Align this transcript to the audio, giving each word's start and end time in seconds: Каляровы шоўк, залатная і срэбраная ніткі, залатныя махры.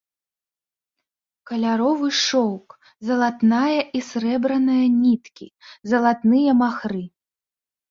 Каляровы 1.51 2.09
шоўк, 2.27 2.67
залатная 3.11 3.77
і 4.01 4.03
срэбраная 4.09 4.81
ніткі, 5.03 5.47
залатныя 5.95 6.59
махры. 6.65 7.03